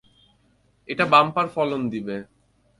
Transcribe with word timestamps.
এটা 0.87 1.05
বাম্পার 1.05 1.45
ফলন 1.47 1.81
দিবে। 1.89 2.17